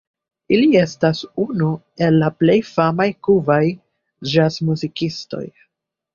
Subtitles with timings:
[0.59, 1.67] Li estas unu
[2.05, 3.59] el la plej famaj kubaj
[4.35, 5.45] ĵazmuzikistoj.